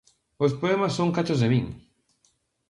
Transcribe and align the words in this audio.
Os 0.45 0.51
poemas 0.59 0.95
son 0.97 1.13
cachos 1.15 1.41
de 1.41 1.47
min. 1.53 1.65